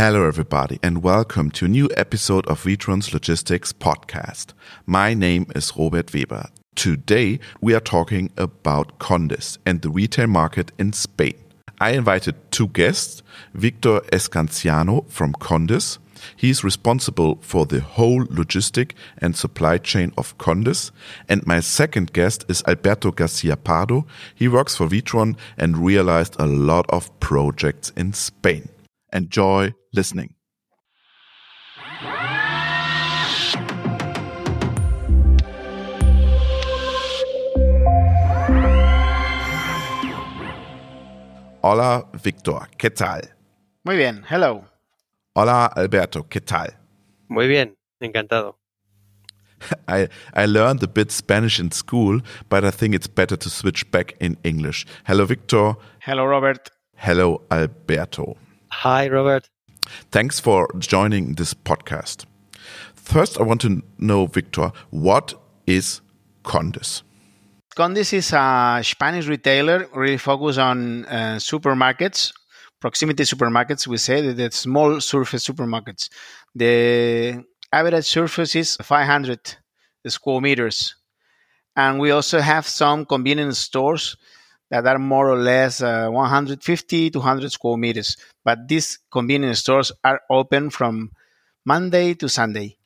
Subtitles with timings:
[0.00, 4.52] Hello, everybody, and welcome to a new episode of Witron's Logistics Podcast.
[4.86, 6.50] My name is Robert Weber.
[6.76, 11.34] Today, we are talking about Condis and the retail market in Spain.
[11.80, 13.24] I invited two guests,
[13.54, 15.98] Victor Escanciano from Condis.
[16.36, 20.92] He is responsible for the whole logistic and supply chain of Condis.
[21.28, 24.06] And my second guest is Alberto Garcia Pardo.
[24.32, 28.68] He works for Witron and realized a lot of projects in Spain.
[29.12, 30.30] Enjoy listening.
[41.60, 42.68] Hola, Victor.
[42.78, 43.20] ¿Qué tal?
[43.84, 44.24] Muy bien.
[44.30, 44.64] Hello.
[45.34, 46.28] Hola, Alberto.
[46.28, 46.68] ¿Qué tal?
[47.28, 47.76] Muy bien.
[48.00, 48.58] Encantado.
[49.88, 53.90] I, I learned a bit Spanish in school, but I think it's better to switch
[53.90, 54.86] back in English.
[55.04, 55.74] Hello, Victor.
[56.00, 56.70] Hello, Robert.
[56.94, 58.36] Hello, Alberto.
[58.70, 59.50] Hi, Robert.
[60.10, 62.24] Thanks for joining this podcast.
[62.94, 65.34] First, I want to know, Victor, what
[65.66, 66.00] is
[66.44, 67.02] Condis?
[67.76, 72.32] Condis is a Spanish retailer really focused on uh, supermarkets,
[72.80, 73.86] proximity supermarkets.
[73.86, 76.10] We say that small surface supermarkets.
[76.54, 79.56] The average surface is 500
[80.06, 80.96] square meters.
[81.76, 84.16] And we also have some convenience stores
[84.70, 88.16] that are more or less uh, 150 to 100 square meters.
[88.44, 91.12] But these convenience stores are open from
[91.64, 92.78] Monday to Sunday.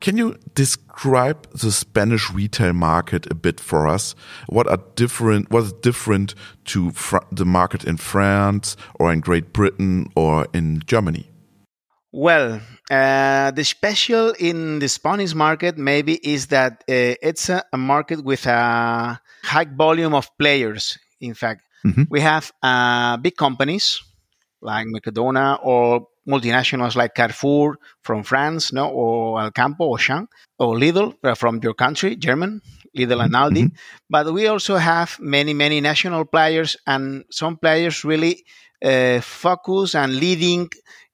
[0.00, 4.14] Can you describe the Spanish retail market a bit for us?
[4.48, 5.50] What are different?
[5.50, 6.92] What is different to
[7.32, 11.30] the market in France or in Great Britain or in Germany?
[12.12, 17.76] Well, uh, the special in the Spanish market maybe is that uh, it's a, a,
[17.76, 20.98] market with a high volume of players.
[21.20, 22.04] In fact, mm-hmm.
[22.08, 24.02] we have uh, big companies
[24.62, 30.26] like Mercadona or multinationals like Carrefour from France, no, or Alcampo or Auchan
[30.58, 32.62] or Lidl uh, from your country, German,
[32.96, 33.64] Lidl and Aldi.
[33.64, 33.76] Mm-hmm.
[34.08, 38.44] But we also have many, many national players and some players really
[38.82, 40.70] uh, focus and leading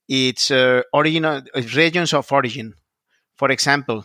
[0.09, 1.42] its uh, original
[1.75, 2.75] regions of origin.
[3.37, 4.04] For example,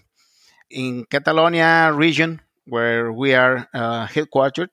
[0.69, 4.69] in Catalonia region, where we are uh, headquartered,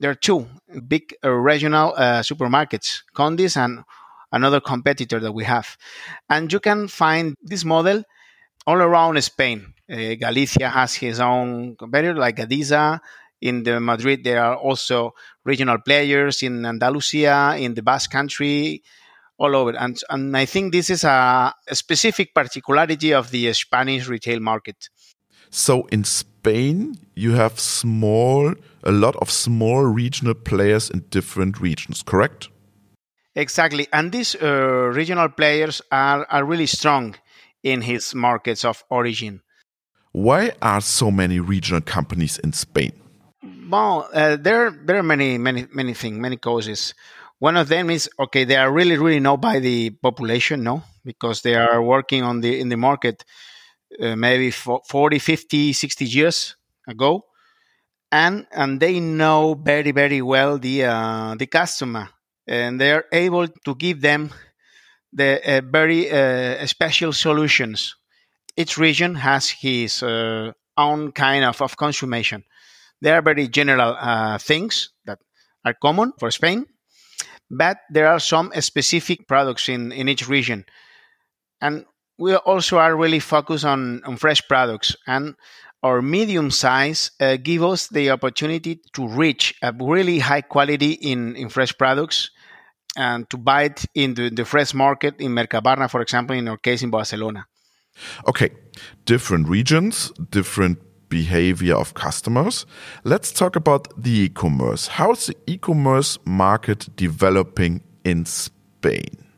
[0.00, 0.46] there are two
[0.86, 3.84] big uh, regional uh, supermarkets, Condis and
[4.30, 5.76] another competitor that we have.
[6.30, 8.04] And you can find this model
[8.66, 9.74] all around Spain.
[9.90, 13.00] Uh, Galicia has his own competitor like Gadisa.
[13.40, 18.82] In the Madrid, there are also regional players in Andalusia, in the Basque Country,
[19.38, 19.76] all over.
[19.76, 24.88] And, and I think this is a, a specific particularity of the Spanish retail market.
[25.50, 28.54] So in Spain, you have small,
[28.84, 32.48] a lot of small regional players in different regions, correct?
[33.34, 33.86] Exactly.
[33.92, 37.14] And these uh, regional players are, are really strong
[37.62, 39.40] in his markets of origin.
[40.12, 42.92] Why are so many regional companies in Spain?
[43.68, 46.94] Well, uh, there, there are many, many, many things, many causes.
[47.38, 51.42] One of them is okay, they are really, really known by the population, no, because
[51.42, 53.24] they are working on the in the market
[54.00, 56.56] uh, maybe 40, 50, 60 years
[56.88, 57.24] ago,
[58.10, 62.08] and and they know very, very well the uh, the customer,
[62.46, 64.30] and they are able to give them
[65.12, 67.94] the uh, very uh, special solutions.
[68.56, 72.44] Each region has his uh, own kind of, of consummation.
[73.00, 75.20] There are very general uh, things that
[75.64, 76.66] are common for Spain
[77.50, 80.64] but there are some specific products in, in each region.
[81.60, 81.84] And
[82.18, 84.96] we also are really focused on, on fresh products.
[85.06, 85.34] And
[85.82, 91.36] our medium size uh, give us the opportunity to reach a really high quality in,
[91.36, 92.30] in fresh products
[92.96, 96.56] and to buy it in the, the fresh market in Mercabarna, for example, in our
[96.56, 97.46] case in Barcelona.
[98.26, 98.50] Okay,
[99.04, 102.66] different regions, different behavior of customers.
[103.04, 104.88] Let's talk about the e-commerce.
[104.88, 109.28] How's the e-commerce market developing in Spain?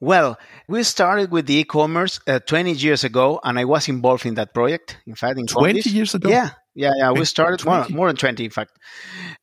[0.00, 0.36] Well,
[0.66, 4.52] we started with the e-commerce uh, 20 years ago, and I was involved in that
[4.52, 4.98] project.
[5.06, 6.28] In fact, in 20 years ago.
[6.28, 7.12] Yeah, yeah, yeah.
[7.12, 8.72] We started more, more than 20, in fact.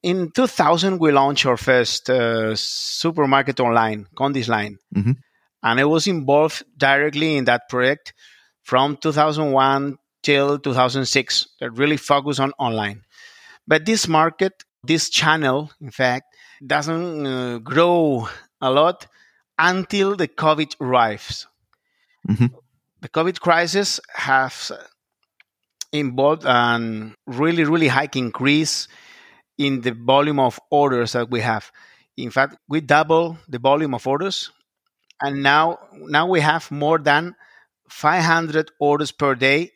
[0.04, 5.12] In 2000, we launched our first uh, supermarket online, Condis Line, mm-hmm.
[5.64, 8.14] and I was involved directly in that project
[8.64, 13.04] from 2001 till 2006 that really focused on online.
[13.68, 16.36] But this market, this channel, in fact,
[16.66, 18.28] doesn't uh, grow
[18.62, 19.08] a lot
[19.58, 21.48] until the COVID arrives.
[22.28, 22.48] Mm-hmm.
[23.02, 24.72] The COVID crisis has
[25.92, 28.88] involved a really, really high increase
[29.58, 31.72] in the volume of orders that we have.
[32.18, 34.52] In fact, we double the volume of orders
[35.22, 37.36] and now now we have more than
[37.90, 39.72] 500 orders per day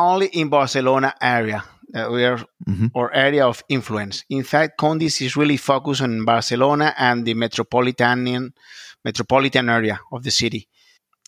[0.00, 1.64] only in Barcelona area.
[1.92, 2.38] We are
[2.68, 2.86] mm-hmm.
[2.94, 4.24] or area of influence.
[4.30, 8.52] In fact, Condis is really focused on Barcelona and the metropolitan
[9.04, 10.68] metropolitan area of the city.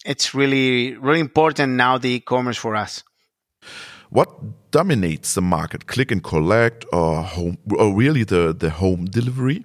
[0.04, 3.02] It's really really important now the e-commerce for us.
[4.10, 4.28] What
[4.70, 5.86] dominates the market?
[5.86, 9.64] Click and collect or home or really the, the home delivery?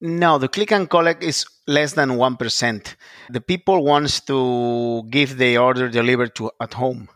[0.00, 2.94] No, the click and collect is less than 1%.
[3.30, 7.08] The people wants to give the order delivered to at home.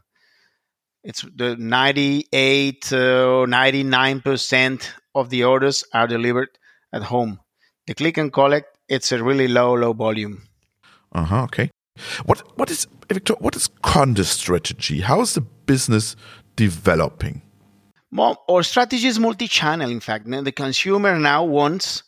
[1.08, 6.50] It's the 98 or uh, 99% of the orders are delivered
[6.92, 7.40] at home.
[7.86, 10.42] The click and collect, it's a really low, low volume.
[11.12, 11.70] Uh-huh, okay.
[12.26, 15.00] What what is Victor, what is Condis strategy?
[15.00, 16.14] How is the business
[16.56, 17.40] developing?
[18.12, 19.90] Well, our strategy is multi-channel.
[19.90, 22.02] In fact, the consumer now wants,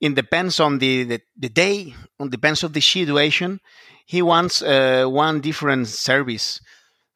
[0.00, 3.58] it depends on the, the, the day, it depends on the situation.
[4.06, 6.60] He wants uh, one different service.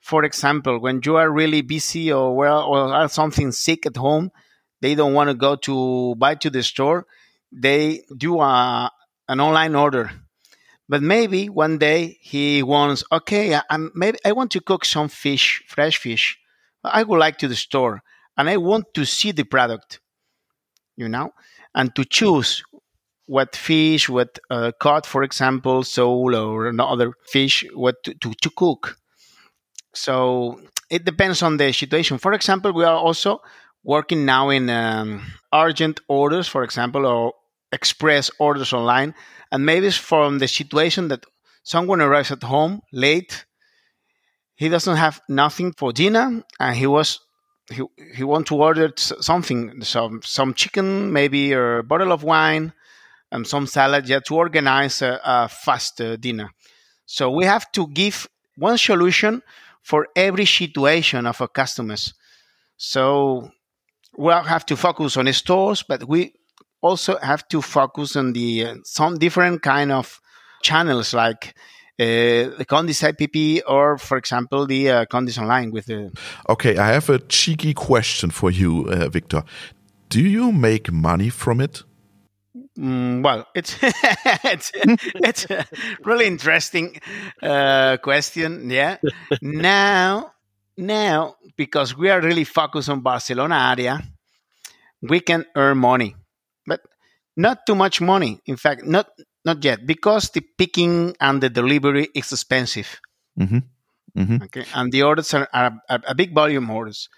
[0.05, 4.31] For example, when you are really busy or well or are something sick at home,
[4.81, 7.07] they don't want to go to buy to the store.
[7.51, 8.91] They do a,
[9.29, 10.11] an online order
[10.87, 15.65] but maybe one day he wants okay I'm, maybe i want to cook some fish
[15.67, 16.39] fresh fish
[16.85, 18.03] I would like to the store
[18.37, 20.01] and I want to see the product,
[20.97, 21.33] you know,
[21.75, 22.63] and to choose
[23.27, 28.51] what fish, what uh, cod, for example, sole or another fish, what to, to, to
[28.51, 28.99] cook.
[29.95, 30.61] So
[30.91, 32.19] it depends on the situation.
[32.19, 33.41] For example, we are also
[33.83, 37.33] working now in um, urgent orders, for example, or
[37.73, 39.15] express orders online.
[39.51, 41.25] And maybe it's from the situation that
[41.63, 43.45] someone arrives at home late
[44.57, 47.21] he doesn't have nothing for dinner and he was
[47.71, 47.83] he,
[48.15, 52.73] he want to order something some some chicken maybe or a bottle of wine
[53.33, 56.51] and some salad yeah to organize a, a fast uh, dinner
[57.07, 59.43] so we have to give one solution
[59.85, 62.15] for every situation of our customers
[62.77, 63.49] so
[64.19, 66.33] we have to focus on stores but we
[66.81, 70.21] also have to focus on the uh, some different kind of
[70.63, 71.55] channels like
[72.01, 76.11] uh, the Condis IPP or, for example, the uh, Condis Online with the.
[76.49, 79.45] Okay, I have a cheeky question for you, uh, Victor.
[80.09, 81.85] Do you make money from it?
[82.79, 85.65] Mm, well, it's it's it's a
[86.05, 87.01] really interesting
[87.43, 88.69] uh, question.
[88.69, 88.97] Yeah.
[89.41, 90.33] now,
[90.77, 94.03] now because we are really focused on Barcelona area,
[95.03, 96.17] we can earn money,
[96.67, 96.81] but
[97.37, 98.41] not too much money.
[98.47, 99.09] In fact, not
[99.45, 103.01] not yet, because the picking and the delivery is expensive.
[103.39, 103.59] Mm-hmm.
[104.19, 104.43] Mm-hmm.
[104.45, 107.09] Okay, and the orders are, are, are a big volume orders.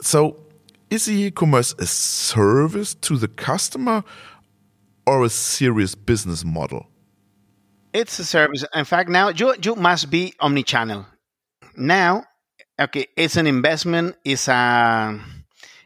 [0.00, 0.46] So,
[0.92, 4.04] is e-commerce a service to the customer
[5.06, 6.86] or a serious business model?
[7.94, 8.64] It's a service.
[8.74, 11.06] In fact, now you you must be omni-channel.
[11.76, 12.24] Now,
[12.78, 14.16] okay, it's an investment.
[14.24, 15.18] It's a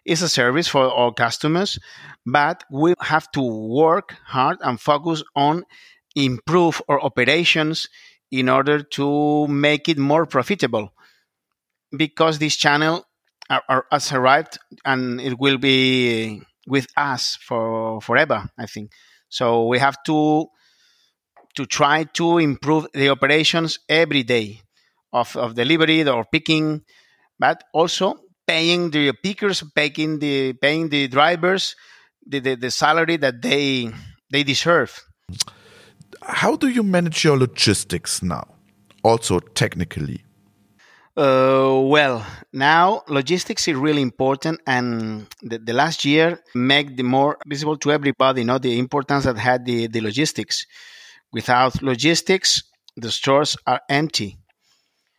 [0.05, 1.79] it's a service for our customers,
[2.25, 5.65] but we have to work hard and focus on
[6.17, 7.89] improve our operations
[8.33, 10.93] in order to make it more profitable
[11.97, 13.05] because this channel
[13.51, 18.91] are, are, has arrived and it will be with us for forever i think
[19.29, 20.47] so we have to
[21.55, 24.61] to try to improve the operations every day
[25.13, 26.83] of, of delivery or picking
[27.39, 28.15] but also
[28.47, 31.75] paying the pickers paying the paying the drivers
[32.27, 33.91] the, the, the salary that they
[34.31, 35.05] they deserve.
[36.23, 38.47] How do you manage your logistics now?
[39.03, 40.25] Also technically.
[41.17, 47.39] Uh, well, now logistics is really important, and the, the, last year made the more
[47.47, 48.43] visible to everybody.
[48.43, 50.67] You know the importance that had the, the logistics.
[51.33, 52.65] Without logistics,
[52.97, 54.37] the stores are empty.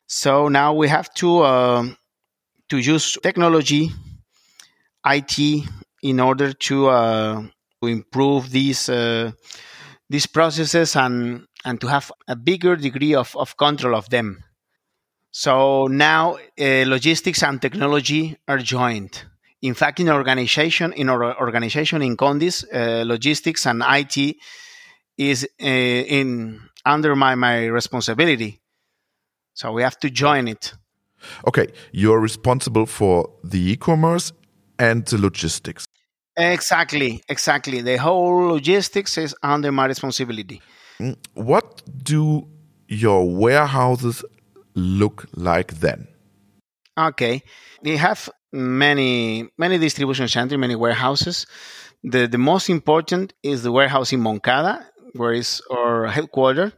[0.06, 1.88] So now we have to uh,
[2.70, 3.92] to use technology,
[5.04, 5.66] IT,
[6.04, 7.42] in order to uh,
[7.82, 9.32] to improve these uh,
[10.12, 14.44] these processes and and to have a bigger degree of, of control of them.
[15.40, 19.22] So now uh, logistics and technology are joined.
[19.62, 24.36] In fact, in organization, in our organization in Condis, uh, logistics and IT
[25.16, 28.60] is uh, in under my, my responsibility.
[29.54, 30.74] So we have to join it.
[31.48, 34.34] Okay, you're responsible for the e-commerce
[34.80, 35.86] and the logistics.
[36.36, 37.82] Exactly, exactly.
[37.82, 40.64] The whole logistics is under my responsibility.
[41.00, 42.48] Mm, what do
[42.88, 44.24] your warehouses
[44.78, 46.08] look like then?
[46.98, 47.44] Okay,
[47.84, 51.46] we have many many distribution centers, many warehouses.
[52.04, 54.86] The the most important is the warehouse in Moncada.
[55.14, 56.74] where is our headquarters.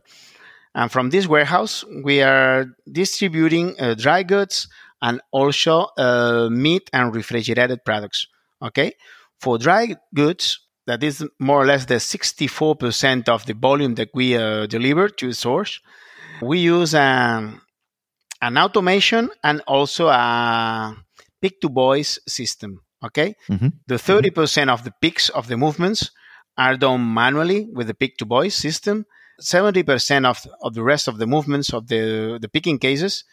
[0.75, 4.67] And from this warehouse, we are distributing uh, dry goods
[5.01, 8.27] and also uh, meat and refrigerated products.
[8.61, 8.93] Okay.
[9.39, 14.35] For dry goods, that is more or less the 64% of the volume that we
[14.35, 15.79] uh, deliver to the source.
[16.41, 17.61] We use um,
[18.41, 20.95] an automation and also a
[21.41, 22.81] pick to voice system.
[23.03, 23.35] Okay.
[23.49, 23.67] Mm-hmm.
[23.87, 26.11] The 30% of the picks of the movements
[26.57, 29.05] are done manually with the pick to voice system.
[29.41, 33.23] 70% of, of the rest of the movements of the, the picking cases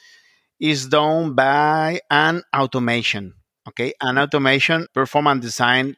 [0.60, 3.34] is done by an automation.
[3.68, 3.92] Okay.
[4.00, 5.96] An automation performance design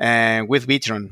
[0.00, 1.10] uh, with Vitron.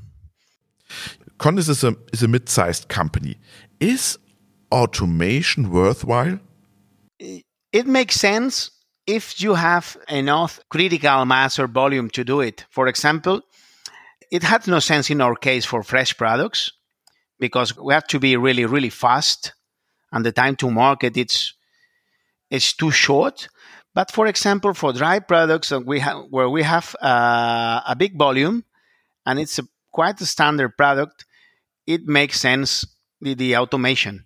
[1.38, 3.36] Condis is a, is a mid sized company.
[3.78, 4.18] Is
[4.72, 6.40] automation worthwhile?
[7.18, 8.70] It makes sense
[9.06, 12.66] if you have enough critical mass or volume to do it.
[12.70, 13.42] For example,
[14.30, 16.72] it had no sense in our case for fresh products
[17.40, 19.52] because we have to be really, really fast
[20.12, 21.54] and the time to market it's
[22.50, 23.48] it's too short.
[23.94, 28.64] But for example, for dry products we have where we have uh, a big volume
[29.26, 31.24] and it's a, quite a standard product,
[31.86, 32.86] it makes sense
[33.20, 34.24] the, the automation.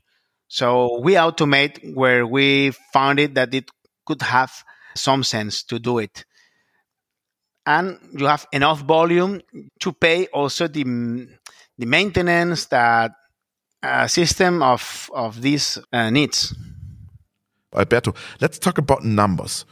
[0.52, 3.70] So we automate where we found it that it
[4.04, 4.52] could have
[4.94, 6.26] some sense to do it.
[7.64, 9.40] And you have enough volume
[9.80, 10.84] to pay also the,
[11.78, 13.12] the maintenance that
[13.82, 16.54] a system of, of these uh, needs.
[17.74, 19.64] Alberto, let's talk about numbers.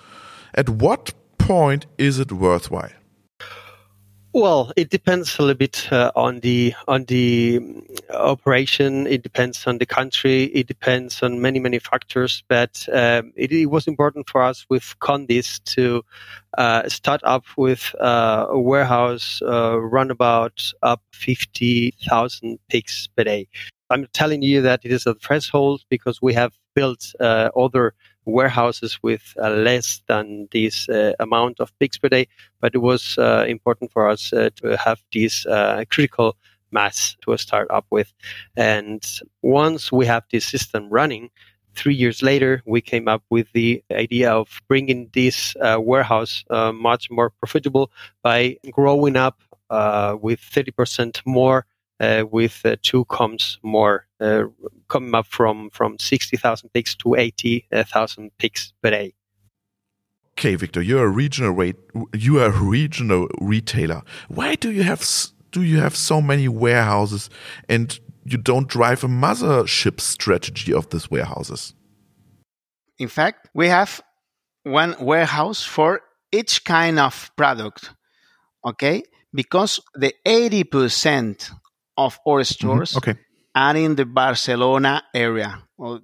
[0.54, 2.99] At what point is it worthwhile?
[4.32, 9.08] Well, it depends a little bit uh, on the on the um, operation.
[9.08, 10.44] It depends on the country.
[10.44, 12.44] It depends on many many factors.
[12.46, 16.04] But um, it, it, was important for us with Condis to
[16.56, 23.24] uh, start up with uh, a warehouse uh, run about up fifty thousand picks per
[23.24, 23.48] day.
[23.90, 28.98] I'm telling you that it is a threshold because we have built uh, other warehouses
[29.02, 32.28] with uh, less than this uh, amount of picks per day.
[32.60, 36.36] But it was uh, important for us uh, to have this uh, critical
[36.70, 38.12] mass to start up with.
[38.56, 39.04] And
[39.42, 41.30] once we have this system running,
[41.74, 47.10] three years later, we came up with the idea of bringing this uh, warehouse much
[47.10, 47.90] more profitable
[48.22, 49.40] by growing up
[50.20, 51.66] with 30% more
[52.00, 54.44] uh, with uh, two comms more uh,
[54.88, 59.14] coming up from from 60,000 picks to 80,000 picks per day.
[60.32, 61.76] Okay, Victor, you're a regional rate,
[62.14, 64.02] you are a regional retailer.
[64.28, 65.04] Why do you have
[65.50, 67.28] do you have so many warehouses
[67.68, 71.74] and you don't drive a mothership strategy of these warehouses?
[72.98, 74.00] In fact, we have
[74.62, 77.90] one warehouse for each kind of product.
[78.64, 81.50] Okay, because the 80%
[81.96, 82.44] of our mm-hmm.
[82.44, 83.10] stores mm-hmm.
[83.10, 83.20] okay.
[83.54, 86.00] Are in the Barcelona area, well,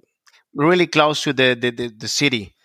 [0.53, 2.55] really close to the, the, the, the city,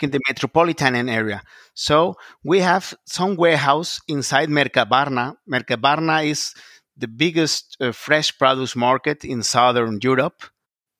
[0.00, 1.42] in the metropolitan area.
[1.74, 5.36] So we have some warehouse inside Mercabarna.
[5.48, 6.54] Mercabarna is
[6.96, 10.42] the biggest uh, fresh produce market in southern Europe.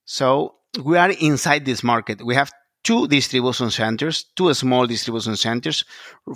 [0.04, 2.24] So we are inside this market.
[2.24, 2.52] We have
[2.84, 5.84] two distribution centers, two small distribution centers,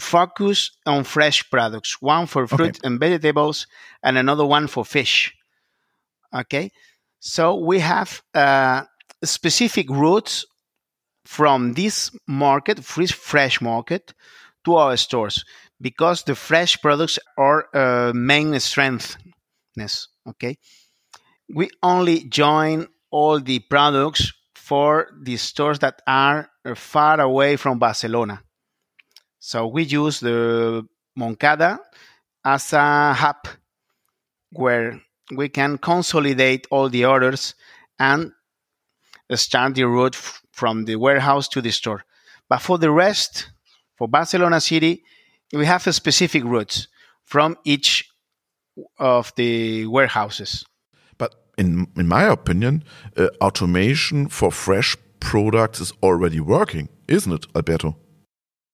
[0.00, 2.80] focus on fresh products, one for fruit okay.
[2.83, 3.66] and vegetables
[4.02, 5.33] and another one for fish.
[6.35, 6.73] Okay,
[7.20, 8.82] so we have uh,
[9.22, 10.46] specific routes
[11.26, 14.14] from this market, fresh fresh market,
[14.64, 15.44] to our stores
[15.80, 20.08] because the fresh products are uh, main strengthness.
[20.28, 20.56] Okay,
[21.54, 28.42] we only join all the products for the stores that are far away from Barcelona.
[29.40, 30.86] So we use the
[31.16, 31.80] Moncada
[32.44, 33.48] as a hub
[34.52, 35.00] where
[35.32, 37.54] we can consolidate all the orders
[37.99, 38.32] and
[39.34, 42.04] start the route f- from the warehouse to the store.
[42.49, 43.50] But for the rest,
[43.96, 45.04] for Barcelona City,
[45.52, 46.88] we have specific routes
[47.25, 48.10] from each
[48.99, 50.64] of the warehouses.
[51.18, 52.84] But in in my opinion,
[53.16, 57.96] uh, automation for fresh products is already working, isn't it, Alberto?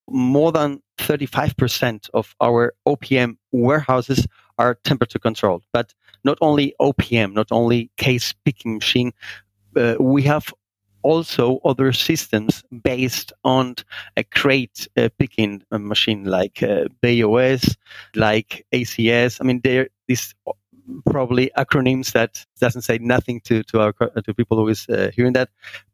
[0.08, 5.64] More than 35% of our OPM warehouses are temperature controlled.
[5.72, 5.92] But
[6.25, 9.12] not only OPM, not only case picking machine,
[9.76, 10.52] uh, we have
[11.02, 13.76] also other systems based on
[14.16, 17.76] a crate uh, picking machine like uh, BOS,
[18.16, 19.38] like ACS.
[19.40, 20.35] I mean, they're these
[21.04, 25.35] probably acronyms that doesn't say nothing to to our to people who is uh, hearing
[25.35, 25.49] that,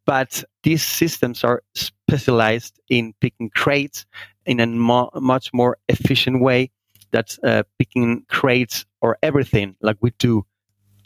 [0.07, 4.07] but these systems are specialized in picking crates
[4.47, 6.71] in a mo- much more efficient way
[7.13, 10.45] that's uh, picking crates or everything like we do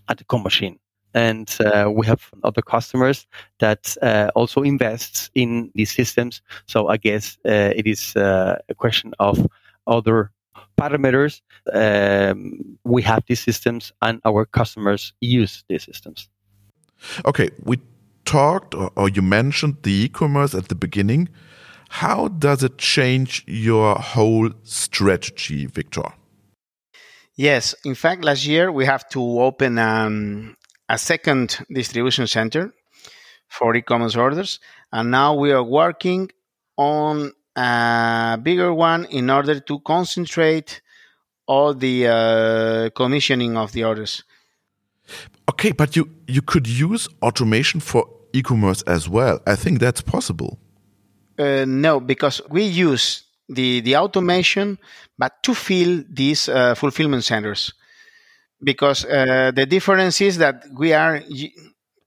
[0.08, 0.78] at the com machine.
[1.16, 3.26] and uh, we have other customers
[3.58, 6.42] that uh, also invest in these systems.
[6.66, 9.46] So I guess uh, it is uh, a question of
[9.86, 10.30] other
[10.78, 11.40] parameters.
[11.72, 16.28] Um, we have these systems, and our customers use these systems.
[17.25, 17.78] Okay, we
[18.26, 21.30] talked or, or you mentioned the e-commerce at the beginning.
[21.88, 26.12] How does it change your whole strategy, Victor?
[27.36, 30.56] Yes, in fact, last year we have to open um,
[30.88, 32.72] a second distribution center
[33.48, 34.58] for e-commerce orders,
[34.92, 36.30] and now we are working
[36.76, 40.80] on a bigger one in order to concentrate
[41.46, 44.24] all the uh, commissioning of the orders.
[45.48, 49.40] Okay, but you you could use automation for e-commerce as well.
[49.46, 50.58] I think that's possible.
[51.38, 54.78] Uh, no, because we use the the automation,
[55.18, 57.72] but to fill these uh, fulfillment centers
[58.62, 61.22] because uh, the difference is that we are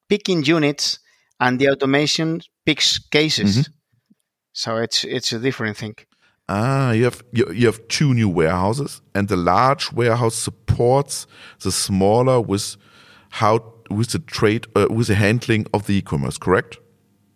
[0.08, 1.00] picking units
[1.40, 3.58] and the automation picks cases.
[3.58, 3.72] Mm-hmm.
[4.54, 5.96] So it's it's a different thing.
[6.48, 11.28] Ah, you have you, you have two new warehouses, and the large warehouse supports
[11.62, 12.76] the smaller with
[13.30, 16.38] how with the trade uh, with the handling of the e-commerce.
[16.38, 16.80] Correct?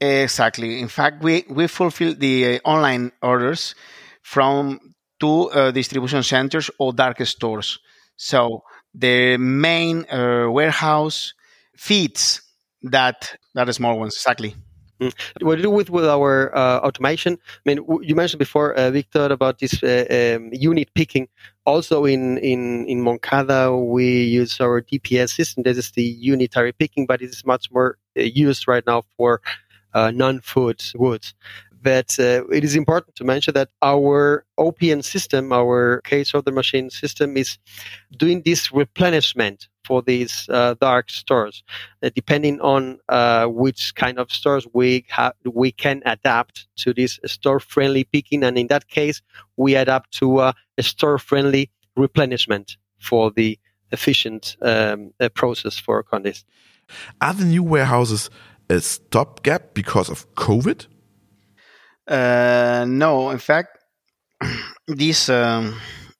[0.03, 0.79] Exactly.
[0.81, 3.75] In fact, we we fulfill the uh, online orders
[4.21, 4.79] from
[5.19, 7.79] two uh, distribution centers or dark stores.
[8.17, 11.33] So the main uh, warehouse
[11.77, 12.41] feeds
[12.83, 14.55] that that small ones exactly.
[15.01, 15.13] Mm.
[15.41, 17.33] What do with with our uh, automation?
[17.33, 20.05] I mean, w- you mentioned before, uh, Victor, about this uh,
[20.37, 21.27] um, unit picking.
[21.65, 25.63] Also, in in in Moncada, we use our DPS system.
[25.63, 29.41] This is the unitary picking, but it is much more used right now for
[29.93, 31.33] uh, non-food goods.
[31.81, 36.51] But uh, it is important to mention that our OPM system, our case of the
[36.51, 37.57] machine system, is
[38.15, 41.61] doing this replenishment for these uh, dark stores,
[42.01, 47.19] uh, depending on uh, which kind of stores we have, we can adapt to this
[47.25, 49.21] store-friendly picking, and in that case,
[49.57, 53.59] we adapt to a store-friendly replenishment for the
[53.91, 56.45] efficient um, uh, process for Condis.
[57.21, 58.29] Are the new warehouses
[58.69, 60.87] a stopgap because of COVID?
[62.07, 63.77] Uh, no, in fact,
[64.87, 65.79] these um,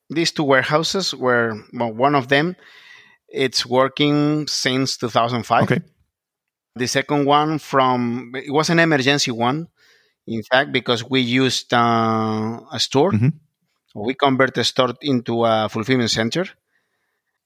[0.09, 2.55] these two warehouses were well, one of them.
[3.27, 5.63] It's working since 2005.
[5.63, 5.81] Okay.
[6.75, 9.67] The second one from it was an emergency one,
[10.27, 13.11] in fact, because we used uh, a store.
[13.11, 13.29] Mm-hmm.
[13.95, 16.45] We convert a store into a fulfillment center.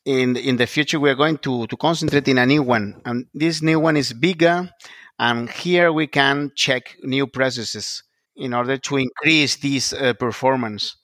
[0.07, 3.25] In in the future, we are going to to concentrate in a new one, and
[3.33, 4.71] this new one is bigger.
[5.19, 8.03] And here we can check new processes
[8.37, 10.95] in order to increase this uh, performance.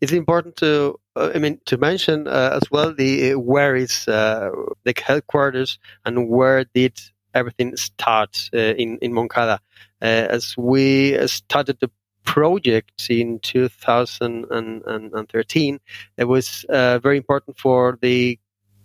[0.00, 4.06] It's important to, uh, I mean, to mention uh, as well the uh, where is
[4.06, 4.50] uh,
[4.84, 7.00] the headquarters and where did
[7.34, 9.58] everything start uh, in in Moncada.
[10.00, 11.90] as we started the
[12.24, 15.80] project in 2013,
[16.16, 18.38] it was very important for the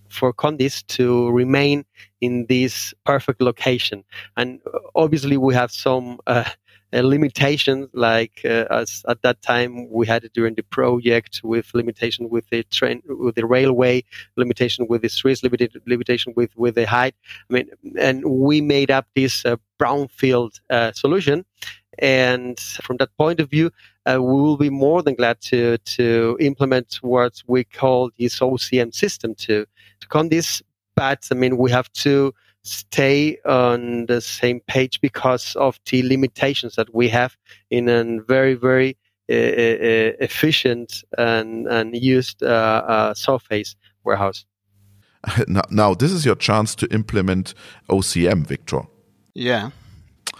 [0.09, 1.85] for Condis to remain
[2.21, 4.03] in this perfect location.
[4.35, 4.59] And
[4.95, 6.49] obviously, we have some uh,
[6.93, 11.69] uh, limitations like uh, as at that time we had it during the project with
[11.73, 14.01] limitation with the train with the railway
[14.37, 17.13] limitation with the streets limited limitation with with the height
[17.49, 21.43] i mean and we made up this uh, brownfield uh, solution
[21.99, 23.71] and from that point of view
[24.05, 28.93] uh, we will be more than glad to to implement what we call this ocm
[28.93, 29.65] system to
[29.99, 30.61] to con this
[30.95, 32.33] but i mean we have to
[32.67, 37.37] stay on the same page because of the limitations that we have
[37.69, 38.97] in a very, very
[39.29, 42.47] uh, uh, efficient and, and used uh,
[42.87, 44.45] uh, surface warehouse.
[45.47, 47.53] Now, now, this is your chance to implement
[47.89, 48.81] OCM, Victor.
[49.33, 49.71] Yeah.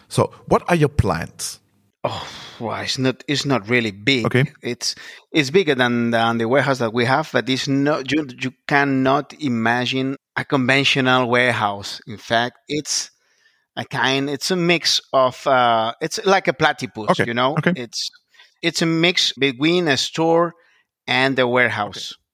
[0.08, 1.60] So, what are your plans?
[2.04, 2.28] Oh,
[2.60, 3.24] well, it's not.
[3.28, 4.26] It's not really big.
[4.28, 4.46] Okay.
[4.62, 4.96] It's
[5.32, 8.12] it's bigger than, than the warehouse that we have, but it's not.
[8.12, 12.00] You you cannot imagine a conventional warehouse.
[12.08, 13.12] In fact, it's
[13.76, 14.30] a kind.
[14.30, 15.46] It's a mix of.
[15.46, 17.10] Uh, it's like a platypus.
[17.12, 17.26] Okay.
[17.26, 17.56] You know.
[17.58, 17.74] Okay.
[17.76, 18.10] It's
[18.62, 20.54] it's a mix between a store
[21.08, 22.14] and a warehouse.
[22.14, 22.27] Okay.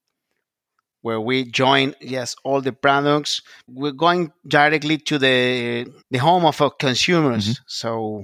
[1.03, 3.41] Where we join, yes, all the products.
[3.67, 7.45] We're going directly to the the home of our consumers.
[7.45, 7.63] Mm-hmm.
[7.67, 8.23] So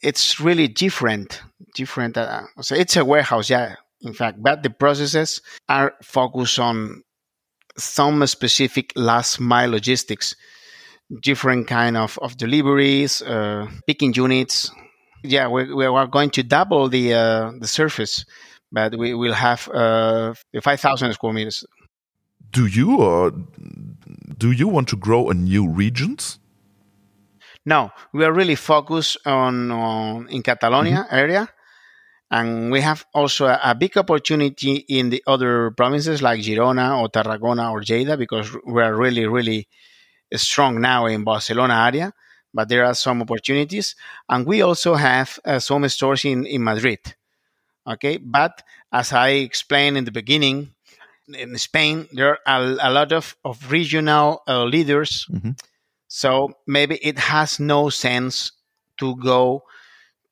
[0.00, 1.42] it's really different.
[1.74, 2.16] Different.
[2.16, 3.74] Uh, so it's a warehouse, yeah.
[4.02, 7.02] In fact, but the processes are focused on
[7.76, 10.36] some specific last mile logistics,
[11.22, 14.70] different kind of, of deliveries, uh, picking units.
[15.24, 18.24] Yeah, we, we are going to double the uh, the surface,
[18.72, 21.64] but we will have uh, 5,000 square meters.
[22.52, 23.32] Do you or
[24.38, 26.38] do you want to grow in new regions?
[27.64, 31.14] No, we are really focused on, on in Catalonia mm-hmm.
[31.14, 31.48] area,
[32.30, 37.08] and we have also a, a, big opportunity in the other provinces like Girona or
[37.08, 39.68] Tarragona or Lleida because we are really really
[40.34, 42.12] strong now in Barcelona area.
[42.54, 43.94] But there are some opportunities,
[44.28, 46.98] and we also have uh, some stores in in Madrid.
[47.86, 48.62] Okay, but
[48.92, 50.74] as I explained in the beginning,
[51.28, 55.26] in Spain there are a, a lot of of regional uh, leaders.
[55.30, 55.52] Mm-hmm
[56.12, 58.52] so maybe it has no sense
[58.98, 59.62] to go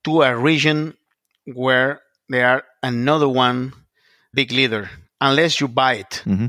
[0.04, 0.94] to a region
[1.54, 3.72] where there are another one
[4.34, 4.90] big leader
[5.22, 6.22] unless you buy it.
[6.26, 6.48] Mm-hmm.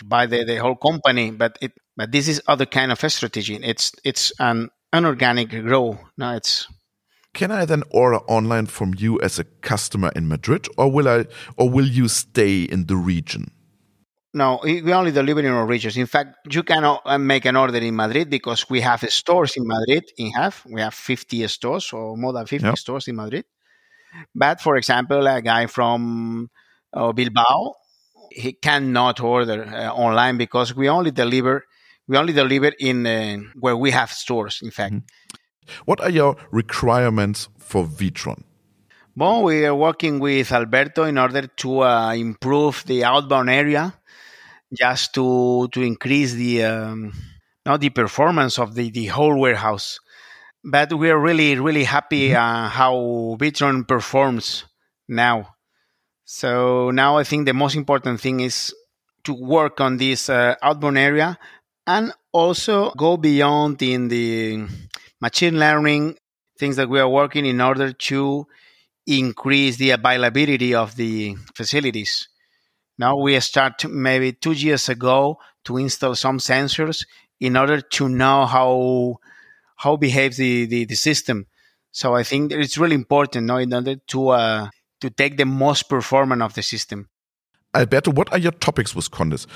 [0.00, 3.56] You buy the, the whole company, but it but this is other kind of strategy.
[3.62, 5.98] It's it's an inorganic growth.
[6.16, 6.66] No, it's
[7.34, 11.26] can I then order online from you as a customer in Madrid, or will I,
[11.56, 13.50] or will you stay in the region?
[14.34, 15.96] No, we only deliver in our regions.
[15.96, 19.66] In fact, you cannot uh, make an order in Madrid because we have stores in
[19.66, 20.04] Madrid.
[20.18, 22.78] In half, we have 50 stores or more than 50 yep.
[22.78, 23.46] stores in Madrid.
[24.34, 26.50] But for example, a guy from
[26.92, 27.74] uh, Bilbao,
[28.30, 31.64] he cannot order uh, online because we only deliver
[32.06, 34.60] we only deliver in uh, where we have stores.
[34.62, 35.36] In fact, mm-hmm.
[35.84, 38.44] What are your requirements for Witron?
[39.16, 43.94] Well, we are working with Alberto in order to uh, improve the outbound area
[44.72, 47.12] just to to increase the um,
[47.66, 49.98] not the performance of the the whole warehouse.
[50.62, 52.66] But we are really really happy mm-hmm.
[52.66, 52.94] uh, how
[53.40, 54.64] Witron performs
[55.08, 55.56] now.
[56.24, 58.74] So now I think the most important thing is
[59.24, 61.38] to work on this uh, outbound area
[61.86, 64.66] and also go beyond in the
[65.20, 66.16] machine learning
[66.58, 68.46] things that we are working in order to
[69.06, 72.28] increase the availability of the facilities
[72.98, 77.06] now we start maybe two years ago to install some sensors
[77.40, 79.18] in order to know how
[79.76, 81.46] how behaves the, the, the system.
[81.92, 84.68] So I think it's really important no, in order to uh,
[85.00, 87.08] to take the most performance of the system.
[87.74, 89.46] Alberto, what are your topics with Condis?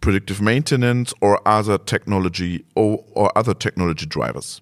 [0.00, 4.60] Predictive maintenance or other technology or, or other technology drivers?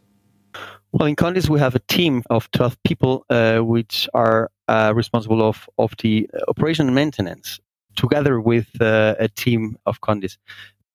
[0.94, 5.42] Well, in Condis, we have a team of 12 people uh, which are uh, responsible
[5.42, 7.58] of, of the operation and maintenance
[7.96, 10.36] together with uh, a team of Condis.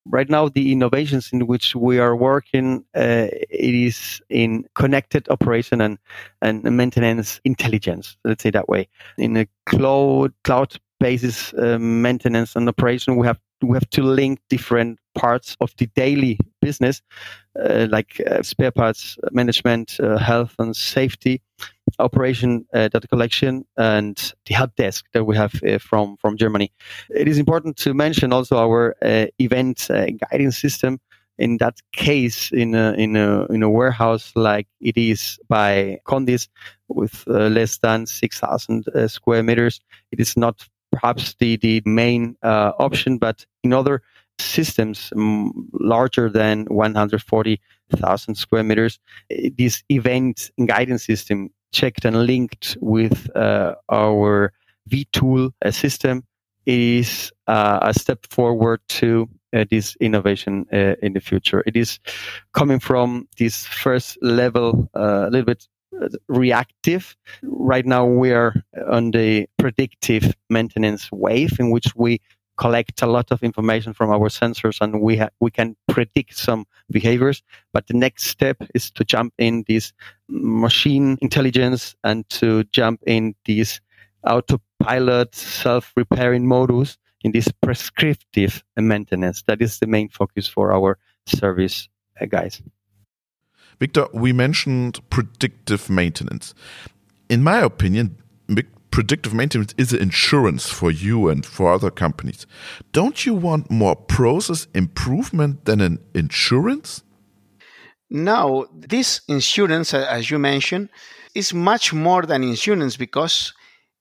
[0.06, 5.82] Right now, the innovations in which we are working uh, it is in connected operation
[5.82, 5.98] and,
[6.40, 8.16] and maintenance intelligence.
[8.24, 8.88] Let's say that way.
[9.18, 14.40] In a cloud cloud basis uh, maintenance and operation, we have we have to link
[14.48, 17.02] different parts of the daily business,
[17.58, 21.40] uh, like uh, spare parts management, uh, health and safety,
[21.98, 26.68] operation uh, data collection, and the help desk that we have uh, from from Germany.
[27.10, 29.88] It is important to mention also our uh, event
[30.30, 30.98] guiding system.
[31.38, 36.48] In that case, in a, in a in a warehouse like it is by Condis,
[36.88, 39.80] with less than six thousand square meters,
[40.12, 44.02] it is not perhaps the, the main uh, option, but in other
[44.40, 48.98] systems um, larger than 140,000 square meters,
[49.56, 54.52] this event guidance system checked and linked with uh, our
[54.88, 56.24] vTool uh, system
[56.66, 61.62] is uh, a step forward to uh, this innovation uh, in the future.
[61.66, 61.98] It is
[62.52, 65.66] coming from this first level, a little bit
[66.28, 67.16] reactive.
[67.42, 68.54] Right now, we are
[68.88, 72.20] on the predictive maintenance wave in which we
[72.60, 76.66] collect a lot of information from our sensors and we ha- we can predict some
[76.90, 77.42] behaviors.
[77.72, 79.92] But the next step is to jump in this
[80.28, 83.80] machine intelligence and to jump in these
[84.24, 89.42] autopilot self-repairing modus in this prescriptive maintenance.
[89.46, 91.88] That is the main focus for our service
[92.20, 92.60] uh, guys.
[93.78, 96.54] Victor, we mentioned predictive maintenance.
[97.30, 98.18] In my opinion,
[99.00, 102.46] predictive maintenance is an insurance for you and for other companies.
[102.92, 107.02] Don't you want more process improvement than an insurance?
[108.10, 110.90] No, this insurance, as you mentioned,
[111.34, 113.54] is much more than insurance because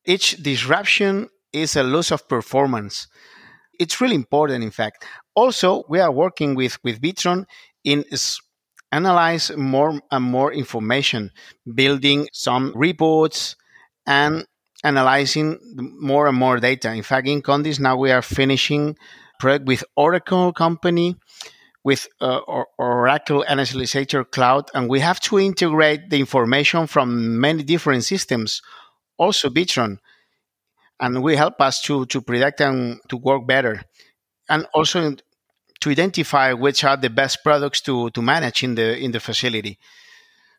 [0.03, 3.07] each disruption is a loss of performance.
[3.79, 5.05] It's really important, in fact.
[5.33, 7.45] Also, we are working with, with Witron
[7.85, 8.03] in
[8.91, 11.31] analyze more and more information,
[11.73, 13.55] building some reports
[14.05, 14.45] and
[14.83, 15.59] analyzing
[15.99, 16.93] more and more data.
[16.93, 18.97] In fact, in Condis now we are finishing
[19.39, 21.15] project with Oracle company
[21.83, 22.39] with uh,
[22.77, 28.61] Oracle Analyzer Cloud, and we have to integrate the information from many different systems,
[29.17, 29.97] also Witron,
[30.99, 33.81] and we help us to to predict and to work better.
[34.49, 35.15] and also
[35.79, 39.77] to identify which are the best products to, to manage in the in the facility.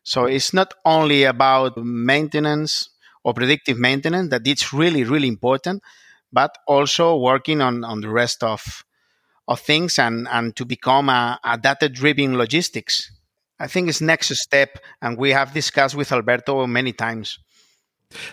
[0.03, 2.89] So it's not only about maintenance
[3.23, 5.81] or predictive maintenance that it's really really important,
[6.31, 8.83] but also working on, on the rest of
[9.47, 13.11] of things and, and to become a, a data driven logistics.
[13.59, 17.37] I think it's next step, and we have discussed with Alberto many times.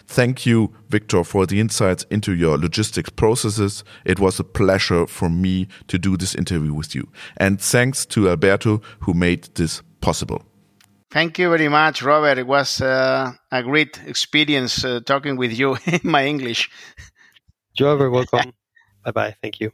[0.07, 3.85] Thank you, Victor, for the insights into your logistics processes.
[4.05, 7.09] It was a pleasure for me to do this interview with you.
[7.37, 10.48] And thanks to Alberto, who made this possible.
[11.11, 12.39] Thank you very much, Robert.
[12.39, 16.71] It was uh, a great experience uh, talking with you in my English.
[17.75, 18.53] You're very welcome.
[19.05, 19.37] bye bye.
[19.43, 19.73] Thank you.